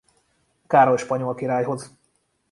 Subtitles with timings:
[0.67, 1.97] Károly spanyol királyhoz.